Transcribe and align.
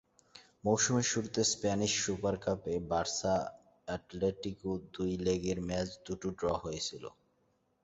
মৌসুমের 0.63 1.07
শুরুতে 1.11 1.41
Spanish 1.51 1.91
super 2.03 2.35
কাপে 2.43 2.73
বার্সা-অ্যাটলেটিকো 2.89 4.71
দুই 4.93 5.11
লেগের 5.25 5.59
ম্যাচ 5.67 5.87
দুটো 6.05 6.27
ড্র 6.37 6.47
হয়েছিল। 6.63 7.03